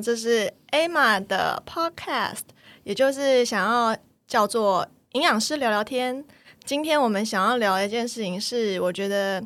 [0.00, 2.40] 这是 Emma 的 Podcast，
[2.84, 3.96] 也就是想要
[4.26, 6.24] 叫做营养师聊聊天。
[6.64, 9.42] 今天我们想要聊一件事情，是我觉得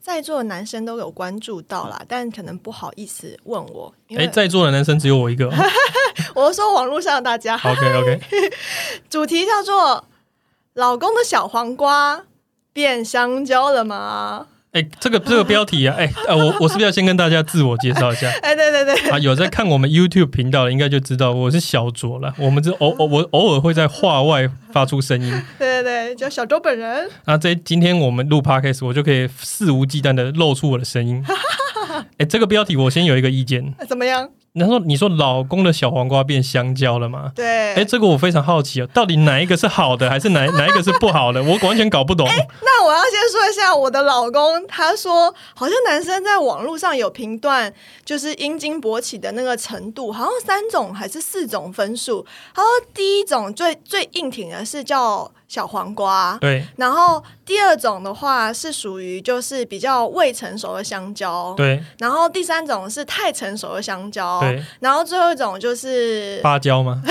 [0.00, 5.50] 在座的男生都有关注到啦，但可能不好意思问我，因哎，为在座的男生只有我一个。
[6.34, 8.20] 我是说网络上的大家，OK OK，
[9.08, 10.04] 主题叫做
[10.74, 12.24] “老公的小黄瓜
[12.72, 18.28] 变香蕉了吗哎，这个这个标题啊，哎呃，我我是不是要先跟大家自我介绍一下？”？
[18.42, 22.34] 哎，对对对，啊，有在看我们 YouTube 频道的，应该就知道我是小卓了。
[22.38, 25.30] 我们这偶偶我偶尔会在话外发出声音。
[25.58, 27.08] 对对对，叫小周本人。
[27.26, 31.24] 那这今天我们录 Podcast，我就可以肆无忌惮的露出我的声音。
[32.18, 33.72] 哎，这个标题我先有一个意见。
[33.88, 34.28] 怎么样？
[34.54, 37.32] 然后你说老公的小黄瓜变香蕉了吗？
[37.34, 41.42] 对，哎，这个我非常好奇哦，到底哪一个是好的，还是哪哪一个是不好的？
[41.42, 42.24] 我完全搞不懂。
[42.26, 43.33] 那我要先
[43.76, 47.72] 我的老公，他说好像男生在网络上有评断，
[48.04, 52.24] 就是阴茎勃起的那个程度，好像三种还是四种分数。
[52.54, 67.00] 他说第一种最最硬挺的是叫小黄瓜，对然后第二种的话是属于就是比较未成熟的香蕉，对然后第三种是太成熟的香蕉，对，然后最后一种就是芭蕉吗？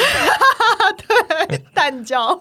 [1.48, 2.40] 对蛋蕉。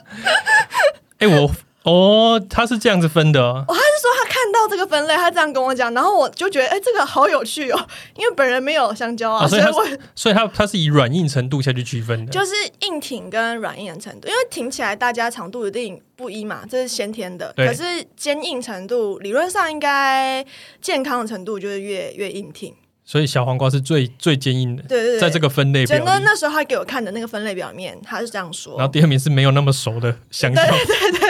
[1.18, 1.50] 哎，我
[1.84, 3.64] 哦，他是这样子分的哦。
[3.66, 7.86] 他是说他看到这个分类，他这样跟我讲，然后我就觉得，哎、这个好有趣哦，
[8.16, 12.30] 因为本人没有香蕉啊，啊所以他所以我所以他他是以软硬程度下去区分的。
[12.32, 17.52] 就是硬挺跟软硬的程度，因为挺起来大家长度一定不一嘛，这是先天的。
[17.56, 17.82] 对可是
[18.14, 20.44] 坚硬程度理论上应该
[20.82, 22.74] 健康的程度就是越越硬挺。
[23.10, 26.24] 所以小黄瓜是最最坚硬的，对对对，在这个分类表真的里。
[26.24, 30.62] 那时候他给我看的那个分类表面，他是这样说然后第二名是没有那么熟的香蕉。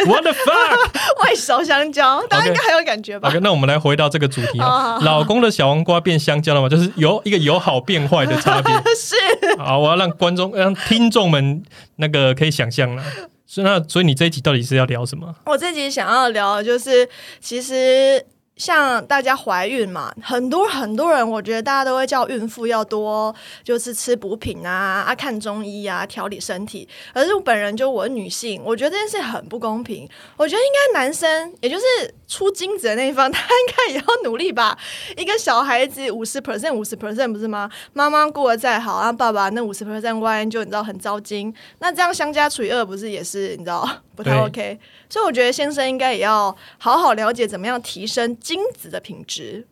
[0.04, 0.90] What the fuck？
[1.24, 6.68] 外熟香蕉，大家应该很有感觉吧 OK，那我们来回到这个主题啊， 老公的小黄瓜变香蕉了吗？
[6.68, 8.74] 就是有一个由好变坏的差别。
[8.94, 9.16] 是
[9.56, 11.62] 好，我要让观众、让听众们
[11.96, 13.02] 那个可以想象了。
[13.46, 15.34] 所以那所以你这一集到底是要聊什么？
[15.46, 17.08] 我这集想要聊的就是，
[17.40, 18.22] 其实
[18.60, 23.34] 像大家怀孕嘛，很多很多人，我觉得大家都会叫孕妇要多
[23.64, 26.86] 就是吃补品啊、啊看中医啊、调理身体。
[27.14, 30.06] 可是我本人就我女性，我觉得这件事很不公平。
[30.36, 34.78] 我觉得应该男生，也就是出精子的那一方，他应该也要努力吧。
[35.18, 37.68] 一个小孩子五十 percent 五十 percent 不是吗？
[37.92, 44.78] 妈妈过得再好，啊爸爸那五十 percent 万一就你知道很糟心，那这样相加除以二不是也是你知道 不太 OK？
[45.08, 49.66] 所以我觉得先生应该也要好好了解怎么样提升精子的品质。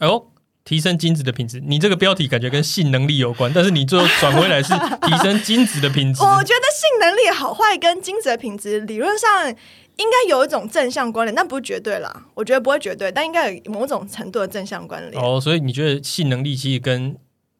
[0.00, 0.30] 哎呦，
[0.64, 1.62] 提升精子的品质。
[1.64, 6.22] 你这个标题感觉跟性能力有关， 但是你最后转回来是提升精子的品质。
[6.22, 9.54] 我觉得性能力好坏跟精子的品质理论上
[9.96, 12.26] 应该有一种正向关联，但不是绝对啦。
[12.34, 15.22] 我觉得不会绝对，但应该有某种程度的正向关联。
[15.22, 17.16] 哦，所以你觉得性能力其实跟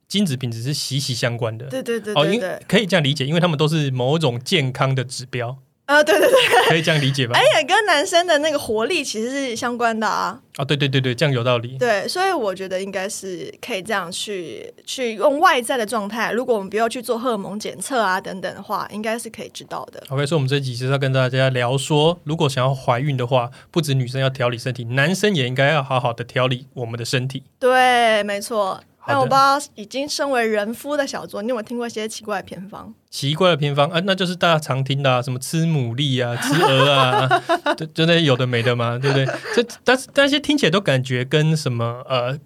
[0.09, 1.67] 精子品质是息息相关的？
[1.67, 7.39] 对对对哦，因可以这样理解，因为他们都是某种健康的指标，呃，对对对， 可以这样理解吧？
[7.39, 10.41] 而且跟男生的那个活力其实是相关的啊。
[10.57, 11.77] 啊，对对对对，这样有道理。
[11.79, 20.03] 对，所以我觉得应该是可以这样去去用外在的状态，如果我们不要去做荷尔蒙检测啊等等的话，应该是可以知道的。
[20.09, 27.43] OK，所以我们这集是要跟大家聊说，如果想要怀孕的话，不止女生要调理身体，男生也应该要好好的调理我们的身体。
[27.59, 28.81] 对，没错。
[29.07, 32.93] 好的但我不知道，已经身为人夫的小卓，你有没有听过一些奇怪的偏方？
[33.11, 37.29] 奇怪的偏方啊，那就是大家常听的、啊，什么吃牡蛎啊、 吃鹅啊，
[37.77, 39.27] 就就那些有的没的嘛，对不对？
[39.55, 42.39] 这但是但是听起来都感觉跟什么呃。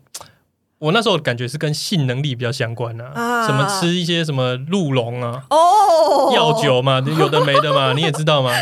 [0.79, 8.53] 我那时候感觉是跟性能力比较相关啊，啊什么吃一些什么鹿茸啊、哦，药酒嘛， 有的没的嘛，你也知道嘛，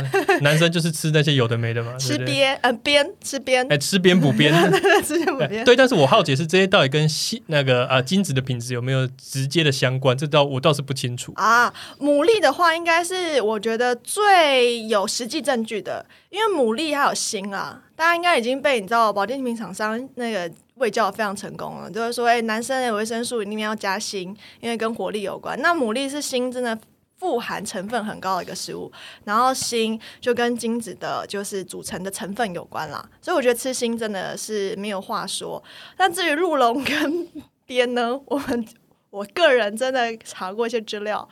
[0.40, 2.16] 男生就是吃那些有的没的嘛，吃？
[2.18, 4.52] 鞭呃鞭吃鞭哎，吃鞭补鞭，
[5.04, 5.64] 吃鞭补鞭。
[5.64, 10.16] 对，但是我好奇是这些到底跟性那个啊精子的品质有没有直接的相关？
[10.16, 11.32] 这倒我倒是不清楚。
[11.36, 25.60] 啊，牡蛎的话，应该是我觉得最有实际证据的，因为牡蛎还有锌啊，大家应该已经被你知道保健品厂商那个喂教得非常成功了，就是说，哎、男生的维生素里面要加锌，因为跟活力有关。
[25.60, 26.78] 那牡蛎是锌真的
[27.18, 28.92] 富含成分很高的一个食物，
[29.24, 35.62] 然后锌就跟精子的就是组成的成分有关啦，所以我觉得吃锌真的是没有话说。
[35.96, 37.26] 但至于鹿茸跟
[37.64, 38.66] 鞭呢，我们
[39.08, 41.26] 我个人真的查过一些资料，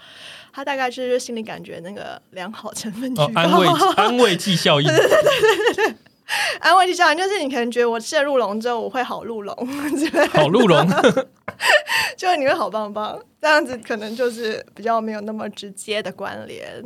[0.55, 4.89] 它大概就是心理感觉那个良好成分居哦，安慰安慰剂效应，
[6.61, 9.55] 安慰剂效应，就是你可能觉得我吃了鹿茸之后我会好鹿茸
[9.97, 10.87] 之类，好鹿茸，
[12.17, 16.83] 就是你会好棒棒，这样子可能就是比较没有那么直接的关联。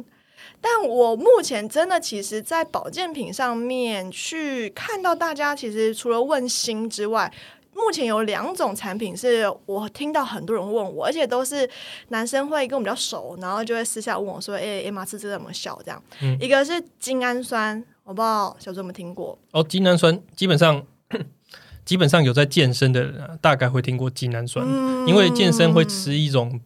[0.61, 7.33] 但我目前真的其实，在保健品上面去看到大家其实除了问心之外，
[7.73, 11.69] 目前有两种产品是我听到很多人问我，而且都是
[12.09, 20.83] 男生会跟我们比较熟，然后就会私下问我说：“哎、欸，马吃这怎么笑？”这样，嗯一个是精氨酸，我不知道小周有没有听过，哦，精氨酸基本上
[21.85, 26.59] 基本上有在健身的人、啊，大概会听过精氨酸，嗯因为健身会吃一种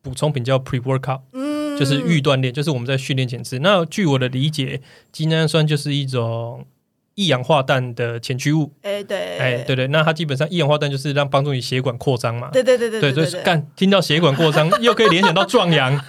[0.00, 3.58] 补充品叫 pre workout，、嗯就是预锻炼，就是我们在训练前吃。
[3.58, 4.80] 那据我的理解，
[5.10, 6.64] 精氨酸就是一种
[7.16, 8.72] 一氧化氮的前驱物。
[8.82, 12.50] 哎、对，哎，对对，那它基本上一氧化氮就是让帮助你血管扩张嘛。
[12.52, 16.00] 对对对对对，对对所以干听到血管扩张，又可以联想到壮阳。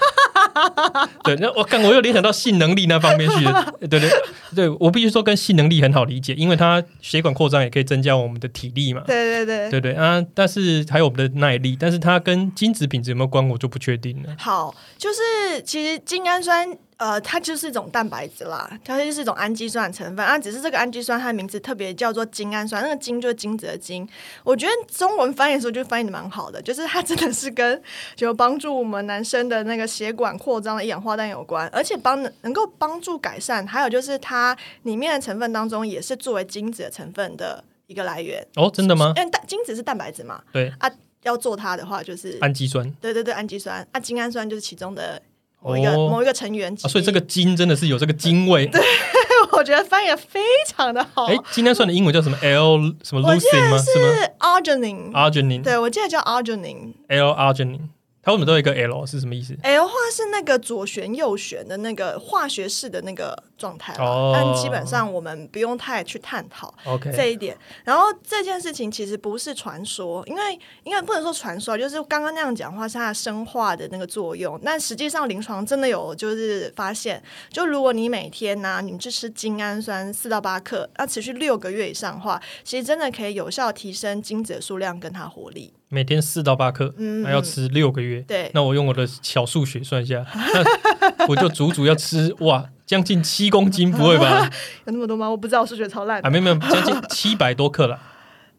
[1.23, 3.73] 对，那我看我又联想到性能力那方面去了。
[3.79, 4.09] 对对
[4.55, 9.03] 对，我必须说跟性能力很好理解，因为它血管扩张也可以增加我们的体力嘛。
[9.05, 14.29] 对对对对对啊，但是还有我们的耐力，但是它跟精子品质有没有关，我就不确定了。
[14.37, 16.67] 好，就是其实精氨酸，
[16.99, 20.37] 呃，它就是一种蛋白质啦，它就是一种氨基酸的成分啊。
[20.37, 24.05] 只是这个氨基酸它的名字特别叫做精氨酸，那个精就是精子的精。
[24.43, 27.81] 我觉得中文翻译的时候就翻译的蛮好的，就是它真的是跟
[28.17, 33.65] 就帮助我们男生的那个血管扩张的一氧化氮有关，而且帮能够帮助改善。
[33.65, 38.45] 还有就是它里面的成分当中也是作为精子的成分的一个来源。
[38.55, 39.13] 哦，真的吗？
[39.15, 40.91] 因为蛋精子是蛋白质嘛，对啊，
[41.23, 45.21] 要做它的话就是氨基酸对对对，氨基酸啊，精氨酸就是其中的
[45.61, 48.65] 某一个、哦某一个成员、啊，所以这个精真的是有这个精味。
[48.67, 48.81] 对
[49.53, 51.25] 我觉得翻译的非常的好。
[51.25, 53.21] 哎，今天算的英文叫什么？L 什么？
[53.39, 55.63] 是吗是 arginine，、？arginine。
[55.63, 56.93] 对我记得叫 arginine。
[57.07, 57.79] L arginine，
[58.21, 66.73] 它为什么都有一个 L 是什么意思？L 话是那个左旋右旋的那个化学式的那个状态啦哦但基本上我们不用太去探讨
[67.13, 67.55] 这一点。
[67.83, 74.59] 然后这件事情其实不是传说，因为因为不能说传说，就是刚刚那样讲话是它生化的那个作用。
[74.63, 85.73] 但实际上临床真的有就是发现，就如果你每天呢、你去吃精氨酸四到八克，要持续六个月以上的话，其实真的可以有效提升精子的数量跟它活力。
[85.91, 88.21] 每天四到八克，嗯那要吃六个月。
[88.21, 90.23] 对，那我用我的小数学算一下，
[91.17, 94.49] 那我就足足要吃哇，将近七公斤，不会吧？
[94.85, 95.29] 有那么多吗？
[95.29, 97.99] 我不知道，我数学超烂啊，没有没有，将近 七百多克了。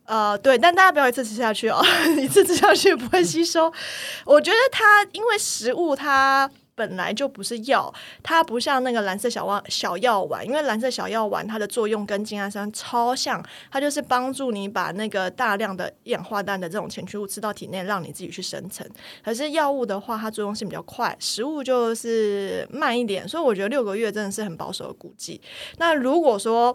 [0.04, 1.84] 呃，对，但大家不要一次吃下去哦，
[2.16, 3.72] 一次吃下去不会吸收。
[4.24, 6.48] 我觉得它因为食物它
[6.80, 7.92] 本来就不是药，
[8.22, 18.88] 它不像那个蓝色小药小药丸，因为蓝色小药丸它的作用跟精氨酸超像，它就是帮助你把那个大量的一氧化氮的这种前驱物吃到体内，让你自己去生成。
[19.22, 25.38] 可是药物的话，它作用性比较快，食物就是慢一点，所以我觉得六个月真的是很保守的估计。
[25.76, 26.74] 那如果说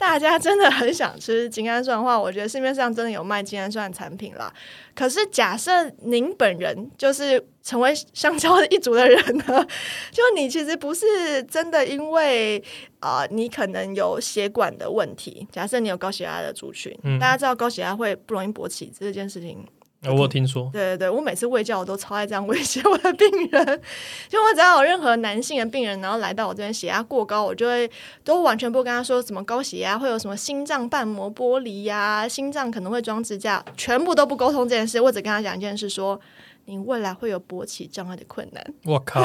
[0.00, 4.50] 大家真的很想吃精氨酸的话，我觉得市面上真的有卖精氨酸的产品啦。
[4.94, 5.70] 可是假设
[6.02, 9.66] 您本人就是成为香蕉的一族的人呢，
[10.10, 12.58] 就你其实不是真的因为
[13.00, 15.46] 啊、呃你可能有血管的问题。
[15.52, 19.62] 假设你有高血压的族群，嗯大家知道高血压会不容易勃起这件事情。
[20.04, 23.82] 我有听说，对对对，我每次喂教我都超爱这样威胁我的病人，
[24.28, 27.90] 就我只要有任何男性的病人，然后来到我这边血压过高，我就会
[28.24, 36.20] 都完全不跟他说什么高血压会有什么心脏瓣膜剥离呀、心脏可能会装支架，全部都不沟通这件事，我只跟他讲一件事说。
[36.66, 39.20] 你未来会有勃起障碍的困难，我靠，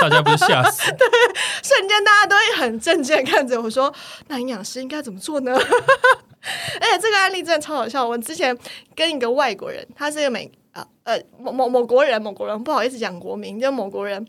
[0.00, 0.90] 大家不是吓死？
[0.96, 1.06] 对
[1.62, 3.92] 瞬间大家都会很震惊地看着我说
[4.28, 5.54] ：“那营养师应该怎么做呢？”
[6.80, 8.06] 而且这个案例真的超好笑。
[8.06, 8.56] 我之前
[8.94, 14.26] 跟一个外国人，他是一个美啊呃某某某国人，某国人不好意思讲国名，就某国人。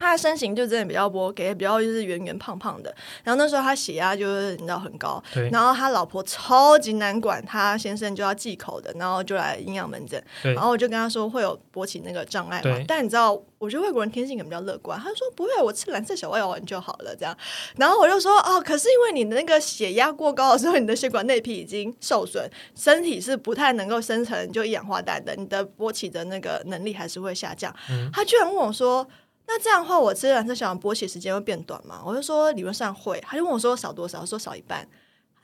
[0.00, 2.92] 他的身形就真的比较波给，比较就是圆圆胖胖的。
[3.22, 10.20] 然后那时候他血压就是你知道很高，然后他老婆超级难管，他先生就要忌口的，然后就来营养门诊。
[10.42, 17.36] 然后我就跟他说会有勃起那个障碍嘛，但你知道，我觉得外国人天性可能比较乐观，他说不会，我吃蓝色小药丸就好了这样。
[17.76, 27.70] 然后我就说哦，可是因为你的那个血压过高的时候，你的血管内皮已经受损，身体是不太能够生成就一氧化氮的，你的勃起的那个能力还是会下降。
[27.90, 29.06] 嗯他居然问我说。
[29.46, 32.00] 那这样的话，我吃蓝色小丸勃起时间会变短吗？
[32.04, 33.20] 我就说理论上会。
[33.26, 34.86] 他就问我说少多少，我说少一半。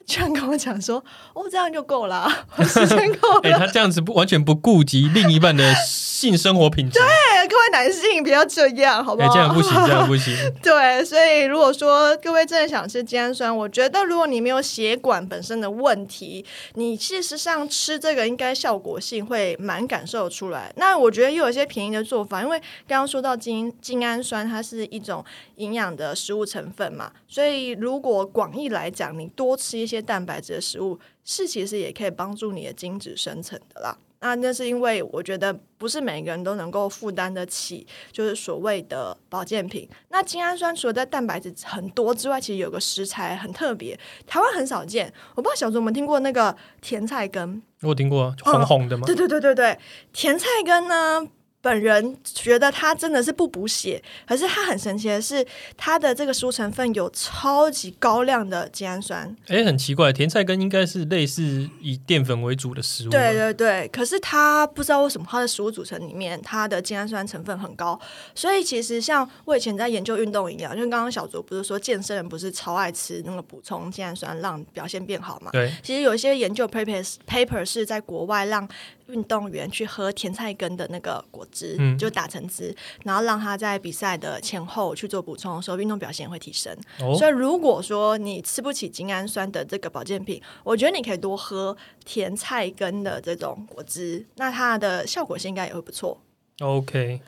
[0.06, 1.02] 他居然跟我讲说，
[1.34, 2.30] 哦，这样就够了
[2.62, 3.58] 时间够哎、了。
[3.58, 9.34] 他这样子不完全不顾及另一半的性生活品质，对，各位男性不要这样，好不哎、好？
[9.34, 10.34] 这样不行，这样不行。
[10.62, 16.44] 对，所以如果说各位真的想吃精氨酸，我觉得如果你没有血管本身的问题，
[16.74, 20.72] 你事实上吃这个应该效果性会蛮感受出来。
[20.76, 25.24] 那我觉得又有一些便宜的做法，因为刚刚说到精精氨酸，它是一种
[25.56, 33.96] 营养的食物成分嘛，所以如果广义来讲，你多吃一些蛋白质的食物，是其实也可以帮助你的精子生成的啦。
[34.20, 39.86] 那那是因为我觉得不是每个人都能够负担得起，就是所谓的保健品。
[40.08, 45.12] 那精氨酸除了在蛋白质很多之外，其实有个食材很特别，台湾很少见。
[45.34, 47.62] 我不知道小猪有没有听过那个甜菜根？
[47.82, 49.04] 我听过红红的吗？
[49.06, 49.78] 对对对对对，
[50.14, 51.28] 甜菜根呢？
[51.60, 55.44] 本人觉得它真的是不补血，可是它很神奇的是，
[55.76, 59.34] 它的这个食物成分有超级高量的精氨酸。
[59.48, 63.10] 哎，很奇怪，甜菜根应该是类似以淀粉为主的食物。
[63.10, 68.00] 对对对，可是它不知道为什么它的食物组成里面，它的精氨酸成分很高。
[68.34, 75.50] 所以其实像我以前在研究运动营养，就刚刚小卓不是说健身人不是超爱吃那个补充精氨酸让表现变好嘛？
[75.50, 78.68] 对，其实有一些研究 paper paper 是在国外让。
[79.08, 86.76] 运动员去喝甜菜根的那个果汁，就打成汁，然后让他在比赛的前后去做补充的时候，运动表现会提升。
[86.98, 96.20] 所以，如果说你吃不起精氨酸的这个保健品，我觉得你可以多喝甜菜根的这种果汁，那它的效果性应该也会不错。
[96.62, 97.20] OK，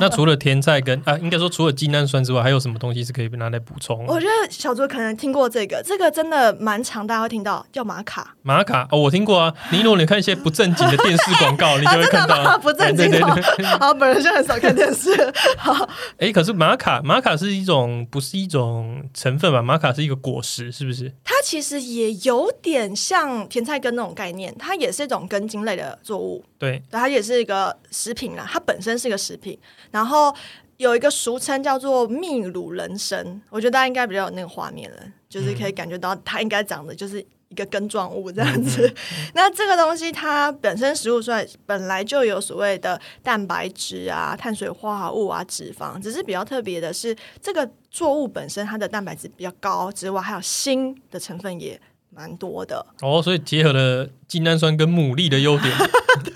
[0.00, 4.06] 那除了甜菜根啊，应该说除了精氨酸之外，还有什么东西是可以拿来补充？
[4.06, 8.34] 我觉得小卓可能听过这个，这个真的蛮常大家会听到，叫玛卡。
[8.40, 9.54] 玛卡哦，我听过啊。
[9.70, 13.20] 你如果你看一些不正经的电视广告，你就会 看到不正经的。
[13.78, 15.10] 好，本人就很少看电视。
[15.58, 19.60] 好，哎，可是玛卡，玛卡是一种不是一种成分吧？
[19.60, 21.12] 玛卡是一个果实，是不是？
[21.22, 26.42] 它其实也有点像甜菜根那种概念，它也是一种根茎类的作物。
[26.58, 28.52] 对，它也是一个食品啊。
[28.54, 29.58] 它本身是个食品，
[29.90, 30.32] 然后
[30.76, 38.94] 有一个俗称叫做秘鲁人参，我觉得大家应该比较有那个画面了，就是可以感觉到它应该长的就是一个根状物这样子。
[39.34, 51.80] 那这个东西它本身食物算本来就有所谓的蛋白质啊、碳水化合物啊、脂肪，只是比较特别的是，这个作物本身它的蛋白质比较高之外，还有锌的成分也
[52.14, 52.84] 蛮多的。
[53.02, 55.72] 哦，所以结合了精氨酸跟牡蛎的优点。
[56.24, 56.32] 对。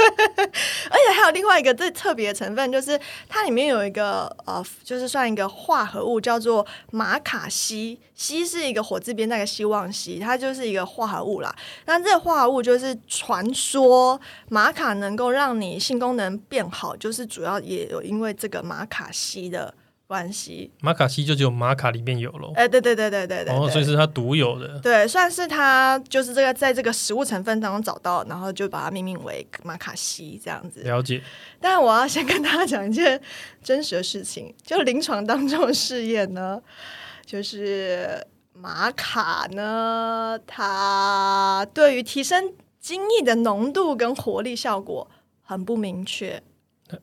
[0.90, 8.00] 而且还有另外一个最特别的成分，就是它里面有一个呃，就是算一个化合物，叫做马卡西。
[8.14, 11.54] 西是一个火字边那个希望西，它就是一个化合物啦。
[11.84, 19.74] 那这个化合物就是传说玛卡能够让你性功能变好，就是主要也有因为这个马卡西的。
[20.08, 22.50] 关系，马卡西就只有马卡里面有喽。
[22.54, 24.80] 哎，对对对对对对，哦，所以是它独有的。
[24.80, 30.80] 对，算是它就是这个在这个食物成分当中找到，然后就把它命名为马卡西这样子。
[30.80, 31.22] 了解。
[31.60, 33.20] 但我要先跟大家讲一件
[33.62, 36.58] 真实的事情，就临床当中的试验呢，
[37.26, 45.06] 就是玛卡呢，它对于提升精液的浓度跟活力效果
[45.42, 46.42] 很不明确。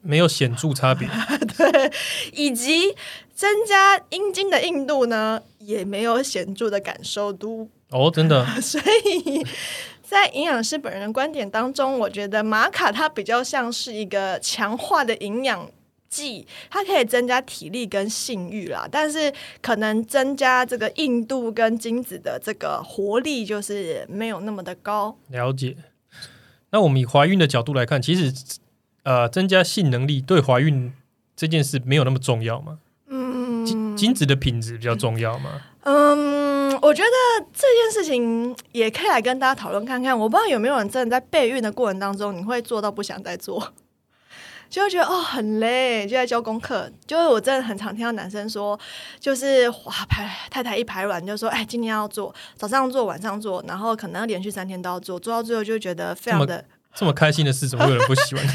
[0.02, 1.08] 没有显著差别，
[1.58, 1.92] 对，
[2.34, 2.96] 以及
[3.34, 8.44] 增加阴茎的硬度呢，也没有显著的感受度哦，真的。
[8.62, 9.46] 所以
[10.02, 15.70] 在营养师本人的观点当中，我觉得玛卡它比较像是一个强化的营养
[16.10, 25.16] 剂，它可以增加体力跟性欲啦，但是可能增加这个硬度跟精子的这个活力就是没有那么的高。
[25.30, 25.76] 了解。
[26.72, 28.34] 那我们以怀孕的角度来看，其实。
[29.06, 30.92] 呃，增加性能力对怀孕
[31.36, 32.80] 这件事没有那么重要吗？
[33.08, 35.62] 嗯，精精子的品质比较重要吗？
[35.84, 40.18] 嗯，我觉得这件事情也可以来跟大家讨论看看。
[40.18, 43.74] 我不知道有没有人真的在备孕的过程当中，你会做到不想再做，
[44.72, 46.92] 就会觉得哦很累，就在交功课。
[47.06, 48.80] 就是我真的很常听到男生说，
[49.20, 56.66] 就是哇排太太一排卵就说，哎，今天要做，早上做，晚上做，然后可能连续三天都要做，做到最后就觉得非常的。
[56.98, 58.46] 这么开心的事，怎么会有人不喜欢？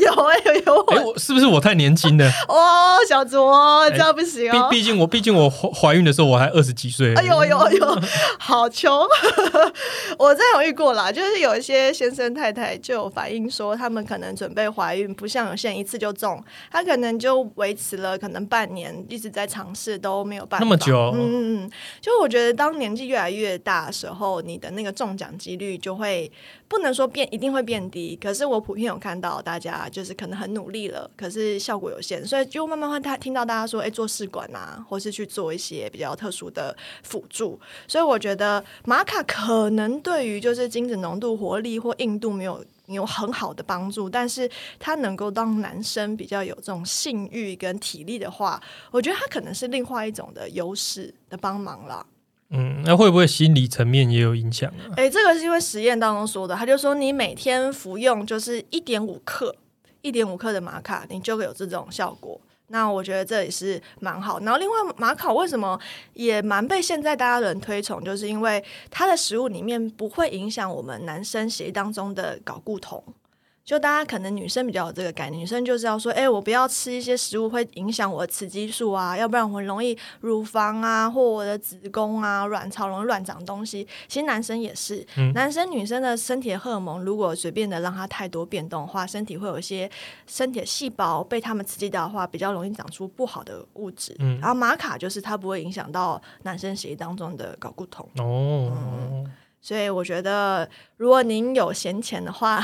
[0.00, 2.26] 有哎有有哎，我是不是我太年轻了？
[2.48, 4.68] 哦，小卓这样不行哦。
[4.70, 7.14] 毕毕竟我毕竟我怀怀孕的时候我还二十几岁。
[7.14, 8.02] 哎呦呦呦，
[8.38, 8.90] 好穷！
[10.18, 20.64] 我真有遇过啦，就是有一些先生太太就有反映说，他们可能准备怀孕，不像有些人一次就中，他可能就维持了可能半年，一直在尝试都没有办法。
[20.64, 21.12] 那么久？
[21.14, 21.70] 嗯嗯嗯。
[22.00, 26.30] 就我觉得，当年纪越来越大的时候，你的那个中奖几率就会
[26.70, 27.60] 不能说变，一定会。
[27.60, 48.60] 变低，可是我普遍有看到大家就是可能很努力了，可是效果有限，所以就慢慢会他听到大家说，哎，做试管啊，或是去做一些比较特殊的辅助，所以我觉得玛卡可能对于就是精子浓度、活力或硬度没有有很好的帮助，但是它能够当男生比较有这种性欲跟体力的话，
[48.90, 52.04] 我觉得它可能是另外一种的优势的帮忙了。
[52.50, 54.94] 嗯，那会不会心理层面也有影响啊？
[54.96, 59.54] 哎，这个是因为实验当中说的，他就说你每天服用就是一点五克，
[60.02, 62.40] 一点五克的玛卡，你就会有这种效果。
[62.72, 64.38] 那我觉得这也是蛮好。
[64.40, 65.78] 然后另外，玛卡为什么
[66.14, 73.02] 也蛮被现在大家人推崇，就是因为它的食物里面不会影响我们男生血液当中的睾固酮。
[73.64, 83.86] 就大家可能女生比较有这个概念，女生就是要说，哎、我不要吃一些食物会影响我的雌激素啊，要不然我很容易乳房啊或我的子宫啊、卵巢容易乱长东西。
[84.08, 89.88] 其实男生也是，嗯男生女生的身体的荷尔蒙如果随便的让它太多变动的话，身体会有一些
[90.26, 94.16] 身体的细胞被它们刺激到的话，比较容易长出不好的物质。
[94.18, 98.08] 嗯然后玛卡就是它不会影响到男生血液当中的睾固酮。
[98.18, 99.24] 哦，
[99.60, 102.60] 所以我觉得，如果您有闲钱的话，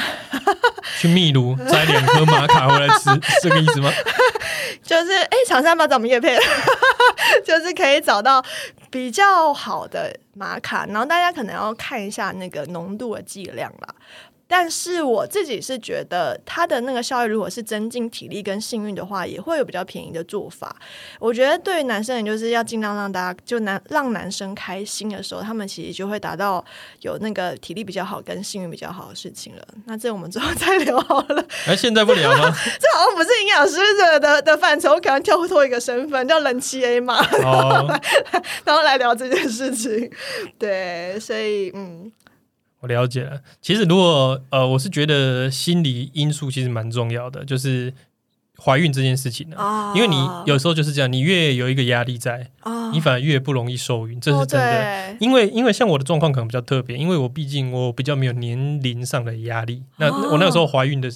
[0.98, 3.90] 去秘鲁摘两颗玛卡回来吃， 是这个意思吗？
[4.82, 6.36] 就是哎，厂商要不要找我们叶配？
[7.44, 8.44] 就是可以找到
[8.90, 13.94] 比较好的玛卡，然后大家可能要看一下那个浓度的剂量啦。
[14.48, 20.74] 但是我自己是觉得它的那个效益，如果是增进体力跟幸运的话，也会有比较便宜的做法。
[21.18, 26.64] 我觉得对于男生，也就是要尽量让大家就男让男生开心的时候，他们其实就会达到
[27.00, 29.62] 有那个体力比较好跟幸运比较好的事情了。
[29.86, 31.44] 那这我们之后再聊好了。
[31.66, 32.54] 哎，现在不聊吗？
[32.78, 38.00] 这好像不是营养师的的的范畴，我可能跳脱一个身份叫冷气 A 嘛，哦，
[38.64, 40.10] 然后来聊这件事情。
[40.58, 42.10] 对，所以嗯，
[42.80, 43.40] 我了解了。
[43.60, 47.92] 其实如果呃，我是觉得心理因素其实蛮重要的，就是
[48.62, 50.16] 怀孕这件事情呢、啊因为你
[50.46, 54.72] 有时候就是这样，你越有一个压力在，啊你反而越不容易受孕，这是真的。
[54.72, 55.16] 的。
[55.20, 59.82] 因为因为像我的状况可能比较特别，因为我毕竟我比较没有年龄上的压力。
[59.96, 61.08] 那哦我那个时候怀孕的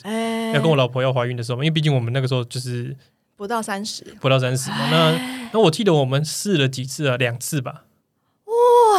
[0.55, 2.97] 要跟我老婆要怀孕的时候，因为毕竟我们那个时候就是
[3.37, 4.91] 不到三十，不到三十嘛。
[4.91, 7.85] 那那我记得我们试了几次啊，两次吧。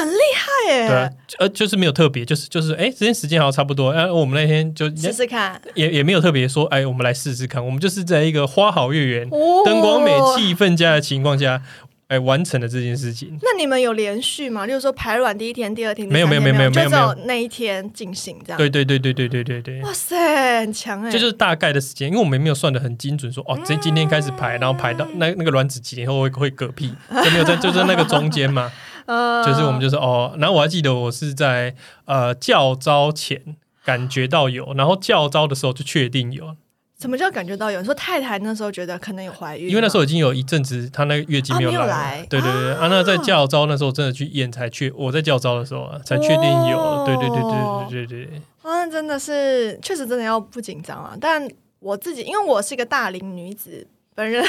[0.02, 0.88] 哇，很厉害耶！
[0.88, 1.10] 对啊，
[1.40, 3.92] 呃，就是没有特别，就是就是，哎，这间时间好像差不多。
[3.92, 7.64] 哎、我们那天就试试看，也也没有特别说，哎，我们来试试看。
[7.64, 11.62] 我们就是在一个花好月圆、哦灯光美、气氛佳的情况下，
[12.08, 13.38] 哎，完成了这件事情。
[13.42, 14.66] 那你们有连续吗？
[14.66, 18.58] 例如说排卵第一天、第二天、没有没有没有没有就只有没有那一天进行这样。
[18.58, 19.82] 对对对对对对对对。
[19.82, 21.12] 哇塞，很强哎！
[21.12, 28.72] 这就是大概的时间，因为我们没有算的很精准，说哦，这今天开始排，然后排到那那个卵子几年后会会嗝屁，就没有在就在那个中间嘛，
[29.06, 36.56] 呃就是我们就是哦，然后我还记得我是在呃教招前感觉到有，然后教招的时候就确定有，
[37.00, 37.80] 什么叫感觉到有？
[37.80, 42.26] 你说太太那时候觉得可能有怀孕，因为那时候已经有一阵子她那个月经没有啊没有来？
[42.30, 51.18] 对对对啊，那在教招那时候真的去验才确，我在教招的时候啊才确定有，哦对对对对对对对，啊，真的是确实真的要不紧张啊。
[51.20, 51.48] 但
[51.80, 54.46] 我自己因为我是一个大龄女子，本人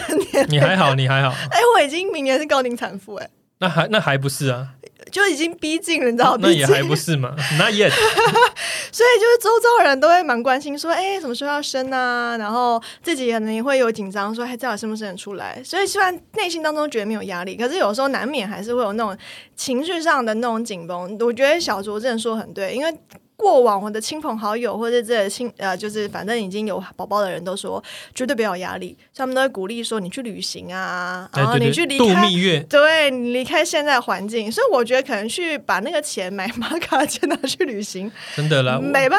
[0.49, 3.31] 你还好，你还好， 哎，我已经明年是高龄产妇哎。
[3.62, 4.66] 那还那还不是啊，
[5.12, 6.37] 就已经逼近了，你知道？
[6.40, 7.88] 那也还不是嘛那也。
[8.90, 12.37] 所以就是周遭人都会蛮关心，说，哎、什么时候要生啊？
[12.37, 15.62] 然后自己可能也会有紧张，说，哎，到底生不生得出来？
[15.64, 19.16] 所以虽然内心当中觉得没有压力，可是有时候难免还是会有那种
[19.55, 21.16] 情绪上的那种紧绷。
[21.20, 22.92] 我觉得小卓真的说得很对，因为。
[23.42, 27.83] 过往我的亲朋好友或者这亲呃，就是反正已经有宝宝的人都说
[28.14, 39.16] 绝对不要有压力，他们都会鼓励说你去旅行啊，然后你去离度开蜜月，对你离开现在环境，所以我觉得可能去把那个钱买玛卡钱拿去旅行， 真的啦，我美拜。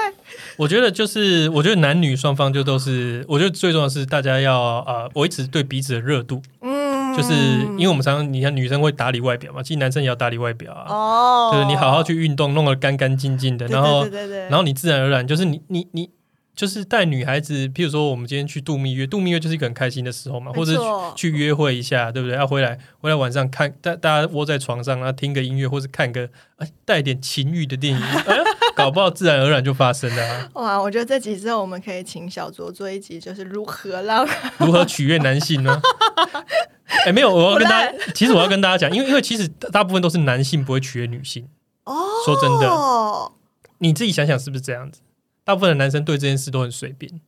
[0.56, 6.73] 我觉得就是，我觉得男女双方就都是，我觉得最重要的是大家要呃维持对彼此的热度，嗯，
[7.16, 7.34] 就是
[7.78, 16.10] 因为我们常常你看女生会打理外表嘛，其实男生也要打理外表啊，哦，就是你好好去运动，弄得干干净净的，然后对对对对，然后你自然而然就是你你你
[16.56, 22.38] 就是带女孩子，譬如说我们今天去度蜜月，度蜜月就是一个很开心的时候嘛，或者错去去约会一下，对不对？
[22.38, 28.38] 要回来回来晚上看大大家窝在床上，然后听个音乐，或是看个哎带点情欲的电影， 哎，
[28.76, 30.50] 搞不好自然而然就发生了、啊。
[30.54, 34.24] 哇，我觉得这集之后我们可以请小卓做一集，就是如何让
[34.60, 35.82] 如何取悦男性呢？
[37.06, 41.48] 哎、没有，我要跟大家，其实我要跟大家讲，因为因为其实大部分都是男性不会取悦女性。
[41.84, 43.34] 哦，说真的哦，
[43.80, 45.02] 你自己想想是不是这样子？
[45.44, 47.20] 大部分的男生对这件事都很随便，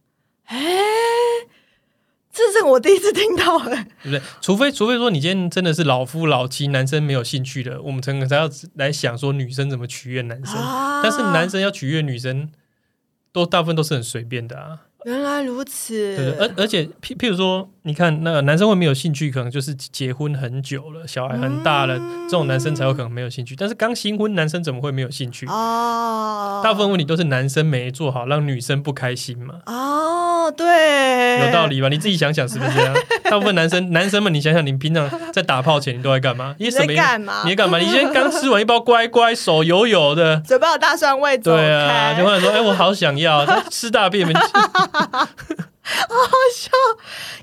[0.45, 0.57] 哎，
[2.31, 4.21] 这是我第一次听到哎，对不对？
[4.39, 10.55] 除非除非说你今天真的是老夫老妻，男生没有兴趣的，我们才才要来想说女生怎么取悦男生。
[10.55, 12.49] 啊但是男生要取悦女生，
[13.33, 14.84] 都大部分都是很随便的啊。
[15.05, 23.55] 原来如此，而而且譬譬如说，你看那个男生会没有兴趣，可能就是结婚很久了，小孩很大了，嗯这种男生才有可能没有兴趣。
[23.55, 25.45] 但是刚新婚男生怎么会没有兴趣？
[25.45, 29.59] 哦，大部分问题都是男生没做好，让女生不开心嘛。
[29.67, 31.67] 哦，对，有道。
[31.67, 31.89] 理吧？
[31.89, 32.95] 你自己想想是不是这样？
[33.35, 36.55] 大部分男生 男生们，你想想，你平常在打炮前你都在干嘛？
[36.59, 36.95] 你什么？
[36.95, 37.41] 干嘛？
[37.43, 37.77] 你在干嘛？
[37.77, 40.37] 你今天刚吃完一包乖乖，手油油的。
[40.37, 44.33] 嘴巴有大蒜味，对啊，开就忽然说，哎、我好想要， 他吃大便没？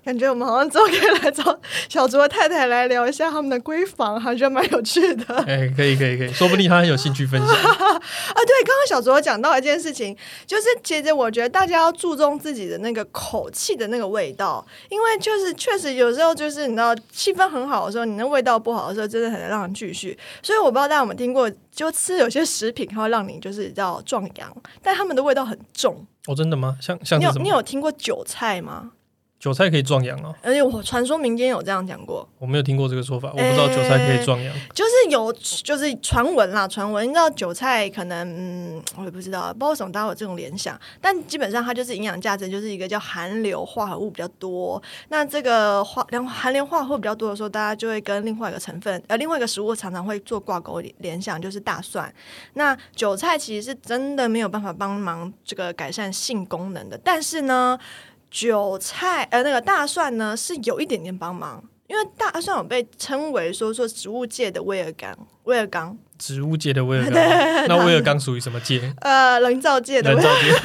[0.04, 5.34] 感觉我们好像之后可以来找小卓的太太来聊一下他们的闺房，好像蛮有趣的。
[5.46, 7.48] 哎，可以可以可以，说不定他很有兴趣分享。
[7.48, 20.18] 啊，对，刚刚小卓讲到一件事情，就是其实我觉得大家要注重自己的那个口气的那个味道，因为就是确实有时候就是你知道气氛很好的时候，你那味道不好的时候，真的很难让人继续。
[20.42, 26.04] 所以我不知道大家有没有听过，就吃有些食品它会让你就是叫壮阳，但他们的味道很重。
[26.26, 26.76] 哦，真的吗？
[26.80, 28.92] 像像你有你有听过韭菜吗？
[29.42, 35.32] 韭菜可以壮阳哦，而且我传说民间有这样讲过，我没有听过这个说法，我不知道韭菜可以壮阳，就是有
[35.64, 52.14] 就是传闻啦，传闻你知道韭菜可能嗯，我也不知道，不知道什么大家有这种联想，但基本上它就是营养价值就是一个叫含硫化合物比较多，那这个化含含硫化合物比较多的时候，大家就会跟另外一个成分呃另外一个食物常常会做挂钩联想，就是大蒜。
[52.52, 57.76] 那韭菜其实是真的没有办法帮忙这个改善性功能的，但是呢。
[58.32, 65.14] 韭菜呃，那个大蒜呢是有一点点帮忙，因为大蒜有被称为说说植物界的威尔刚，
[65.44, 67.12] 威尔刚，植物界的威尔刚，
[67.68, 68.92] 那威尔刚属于什么界？
[69.02, 70.14] 呃，人造界的。
[70.14, 70.50] 人造界。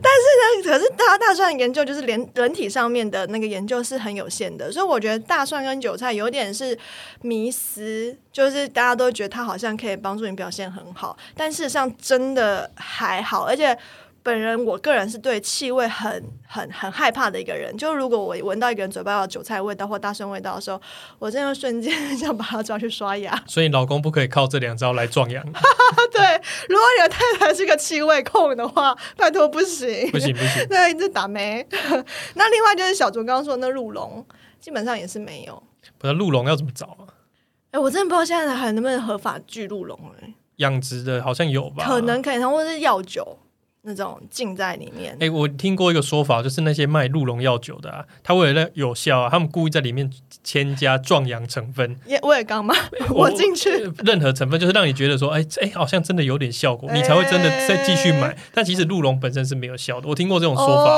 [0.00, 6.78] 但是呢，可是大大蒜研究就是连人体上面的那个研究是很有限的，所以我觉得大蒜跟韭菜有点是
[7.22, 13.76] 迷思，就是大家都觉得它好像可以帮助你表现很好，但事实上真的还好，而且。
[14.28, 20.78] 本人我个人是对气味很很很害怕的一个人，就如果我闻到一个人嘴巴有韭菜味道或大蒜味道的时候，
[21.18, 23.34] 我真的瞬间想把他抓去刷牙。
[23.48, 25.42] 所以老公不可以靠这两招来壮阳。
[26.12, 26.20] 对，
[26.68, 31.66] 如果你的太太是个气味控的话，拜托不行，不行不行，那一直打没。
[32.36, 34.22] 那另外就是小竹刚刚说那鹿茸，
[34.60, 35.62] 基本上也是没有。
[35.96, 37.08] 不是鹿茸要怎么找啊？
[37.70, 40.34] 哎，我真的不知道现在还能不能合法聚鹿茸哎。
[40.56, 41.86] 养殖的好像有吧？
[41.86, 43.38] 可能可以，或者是药酒。
[43.82, 45.16] 那种浸在里面。
[45.20, 50.10] 哎，我听过一个说法，就是那些卖鹿茸药酒的，啊，他为了有效啊，他们故意在里面
[50.42, 51.96] 添加壮阳成分。
[52.06, 52.74] 也我也刚吗？
[53.10, 53.70] 我进去，
[54.04, 58.36] 任何成分就是让你觉得说，哎哎，好像真的有点效果，你才会真的再继续买。
[58.52, 60.88] 但其实鹿茸本身是没有效的，我听过这种说法。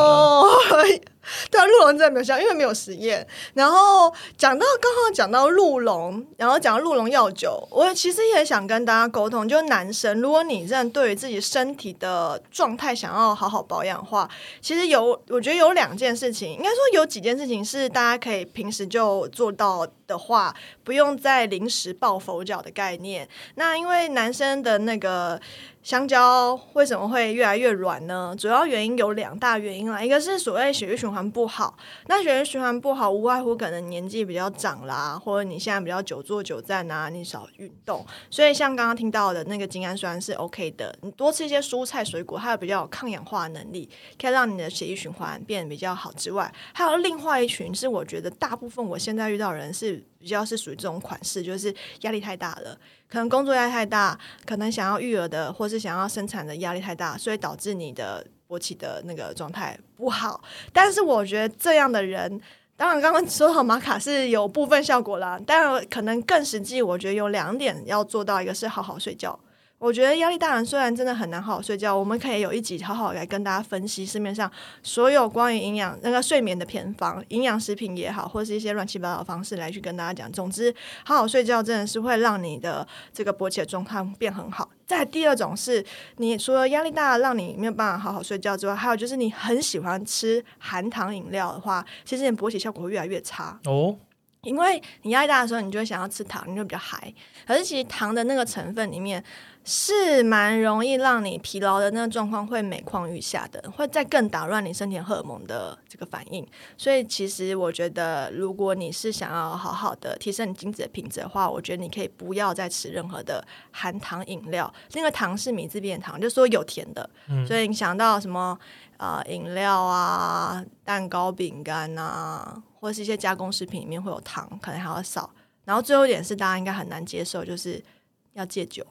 [1.51, 3.27] 对啊，鹿茸真的没有效，因为没有实验。
[3.55, 14.29] 然后讲到刚刚讲到鹿茸，然后讲到鹿茸药酒，我其实也想跟大家沟通，就是男生，如果你真的对于自己身体的状态想要好好保养的话，
[14.61, 23.29] 其实有我觉得有两件事情，应该说有几件事情是大家可以平时就做到的话，不用再临时抱佛脚的概念。
[23.55, 25.41] 那因为男生的那个。
[25.83, 28.35] 香蕉为什么会越来越软呢？
[28.39, 31.75] 主要原因有两大原因啦，一个是所谓血液循环不好，
[32.07, 43.89] 那血液循环不好，无外乎可能年纪比较长啦，或者你现在比较久坐久站啊，你少运动，所以像刚刚听到的那个精氨酸是 OK 的，你多吃一些蔬菜水果，它有比较有抗氧化能力，
[44.21, 52.79] 可以让你的血液循环变得比较好之外，还有另外一群是我觉得大部分我现在遇到人是比较是属于这种款式，就是压力太大了。
[53.09, 60.43] 可能工作压力太大，可能想要育儿的，或是想要生产的压力太大，所以导致你的勃起的那个状态不好。
[60.73, 62.41] 但是我觉得这样的人，
[62.77, 69.39] 当然刚刚说到玛卡是有部分效果啦，但可能更实际，我觉得有两点要做到，一个是好好睡觉。
[69.81, 74.49] 我觉得压力大人虽然真的很难好好睡觉，我们可以有一集好好来跟大家分析市面上
[74.83, 80.31] 所有关于营养那个睡眠的偏方、营养食品也好，或是一些乱七八糟的方式来去跟大家讲。
[80.31, 84.69] 总之，好好睡觉真的是会让你的这个勃起的状况变很好。
[84.87, 85.83] 再第二种是，
[86.19, 93.97] 你除了压力大让你没有办法好好睡觉之外，还有就是你很喜欢吃含糖饮料的话，其实你勃起效果会越来越差哦。
[94.43, 97.13] 因为你压力大的时候，你就会想要吃糖，你就比较嗨。
[97.47, 99.23] 可是其实糖的那个成分里面
[99.65, 106.47] 是蛮容易让你疲劳的那个状况会每况愈下的，会再更打乱你身体荷尔蒙的这个反应。
[106.77, 114.73] 所以其实我觉得，如果你是想要好好的提升你精子的品质的话，我觉得你可以不要再吃任何的含糖饮料。
[114.93, 117.09] 那个糖是米字边糖，就说有甜的。
[117.47, 118.59] 所以你想到什么
[118.97, 122.63] 啊饮料啊、蛋糕、饼干啊。
[122.81, 125.31] 或者是一些加工食品里面会有糖，可能还要少。
[125.67, 127.85] 然后最后一点是大家应该很难接受，就是
[128.33, 128.83] 要戒酒。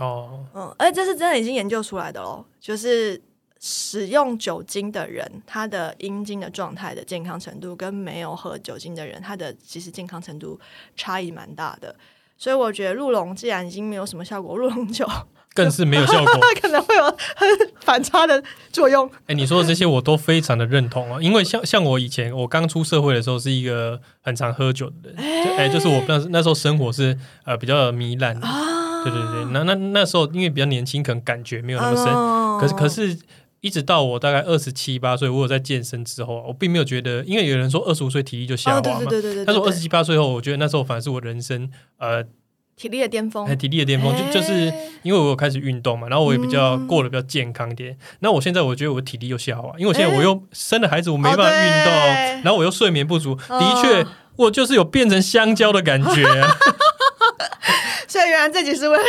[0.00, 3.20] 哦，嗯，而且这是真的已经研究出来的喽，就是
[3.60, 10.58] 使用酒精的人，他的阴茎的状态的健康程度跟没有喝酒精的人，他的其实健康程度
[10.96, 11.94] 差异蛮大的。
[12.36, 15.06] 所以我觉得鹿茸既然已经没有什么效果，鹿茸酒。
[15.52, 16.32] 更是没有效果，
[16.62, 17.48] 可能会有很
[17.80, 19.10] 反差的作用。
[19.26, 25.16] 哎，你说的这些我都非常的认同啊，因为像像我以前我刚出社会的时候是一个很常喝酒的人，
[25.58, 28.46] 哎，就是我那那时候生活是呃比较糜烂的，
[29.04, 32.06] 对对对，那那那时候因为比较年轻，可能感觉没有那么深，
[32.60, 33.18] 可是可是
[33.60, 42.24] 一直到我大概二十七八岁，我有在健身之后啊，我并没有觉得，因为有人说二十五岁体力就下滑哦，对嘛，对对对对，但是我二十七八岁后，我觉得那时候反而是我人生呃
[42.76, 46.86] 体力的巅峰，体力的巅峰，就就是哎因为我有开始运动嘛，然后我也比较嗯。
[46.86, 47.94] 过得比较健康一点。
[48.20, 50.16] 那我现在我觉得我体力又下滑，因为我现在哎。
[50.16, 51.92] 我又生了孩子，我没办法运动，
[52.42, 53.58] 然后我又睡眠不足，哦。
[53.60, 56.24] 的确我就是有变成香蕉的感觉
[58.30, 59.04] 原来这集是为了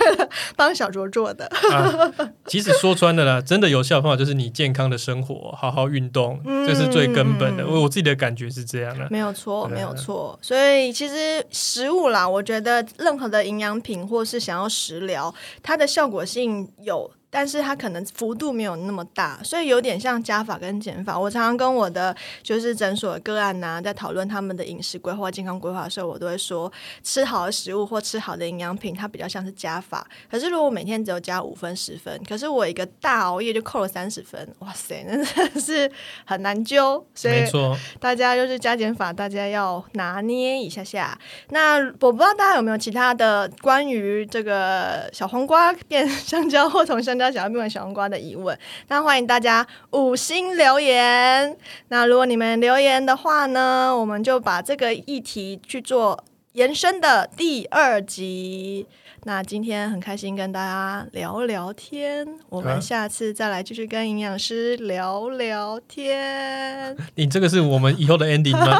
[0.00, 2.12] 为了帮小卓做的，啊
[2.46, 7.62] 其实说穿了啦，真的有效的方法就是你健康的生活，好好运动，嗯这是最根本的。
[7.62, 9.06] 嗯我我自己的感觉是这样的。
[9.10, 10.38] 没有错，对没有错。
[10.42, 17.10] 所以其实食物啦，我觉得任何的营养品或是想要食疗，它的效果性有。
[17.36, 21.18] 但是它可能幅度没有那么大，所以有点像加法跟减法。
[21.18, 26.72] 我常常跟我的就是诊所的个案呐、在讨论他们的饮食规划、健康规划的时候，我都会说，
[27.02, 30.06] 吃好的食物或吃好的营养品，它比较像是加法。
[30.30, 35.92] 可是如果我每天只有加五分、十分，可是我一个大熬夜就扣了三十分，哇塞，那真的是
[36.24, 37.04] 很难揪。
[37.14, 37.44] 所以，
[38.00, 41.18] 大家就是加减法，大家要拿捏一下下。
[41.50, 48.58] 那我不知道大家有没有其他的关于这个小黄瓜变香蕉或从香蕉想要变为小红瓜的疑问？
[48.88, 51.56] 那欢迎大家五星留言。
[51.88, 56.24] 那如果你们留言的话呢，我们就把这个议题去做
[56.56, 58.86] 延伸的第二集。
[59.24, 66.96] 那今天很开心跟大家聊聊天，我们啊下次再来继续跟营养师聊聊天。
[67.16, 68.78] 你这个是我们以后的 ending 吗？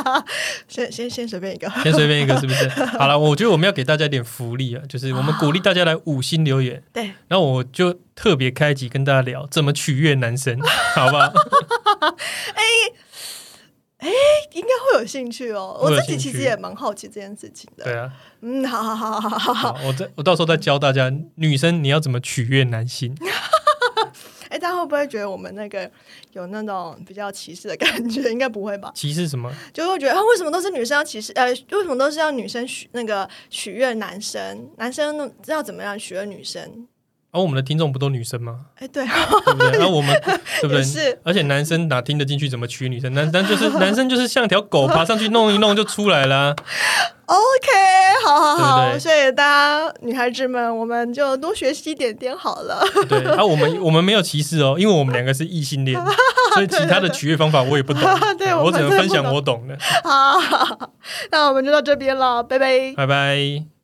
[0.68, 2.68] 先先先随便一个，先随便一个是不是？
[2.98, 10.60] 好了，我觉得我们要给大家一点福利啊，就是我们鼓励大家来五星留言，对，然后我就特别开集跟大家聊怎么取悦男生，
[10.94, 11.32] 好不好？
[11.32, 12.65] 应该会有
[15.06, 15.78] 兴趣哦。
[15.80, 17.84] 我自己其实也蛮好奇这件事情的。
[17.84, 19.72] 对啊，嗯，好好好好好好。
[19.72, 23.16] 好，我再我到时候再教大家女生你要怎么取悦男性。
[24.48, 25.90] 哎，大家会不会觉得我们那个
[26.32, 28.22] 有那种比较歧视的感觉？
[28.30, 28.92] 应该不会吧？
[28.94, 29.52] 歧视什么？
[29.72, 31.32] 就会觉得啊，为什么都是女生要歧视？
[31.34, 34.70] 呃，为什么都是要女生许那个取悦男生？
[34.76, 36.86] 男生要怎么样取悦女生？
[37.36, 38.60] 而、我们的听众不都女生吗？
[38.76, 39.70] 哎，对，对不对？
[39.78, 40.18] 然后我们
[40.60, 40.82] 对不对？
[40.82, 43.12] 是而且男生哪听得进去怎么取悦女生？
[43.14, 46.54] 男 男就是男生就是像条狗爬上去弄一弄就出来啦。
[47.26, 52.84] OK，好好好，对不对所以大家女孩子们，我们就多学习一点点好了。
[53.08, 56.00] 对，啊，我们我们没有歧视哦，因为我们两个是异性恋，
[56.54, 58.02] 所以其他的取悦方法我也不懂，
[58.38, 59.76] 对我只能分享我懂的。
[60.04, 60.38] 好，
[61.32, 62.94] 那我们就到这边了，拜拜。
[62.96, 63.75] 拜拜。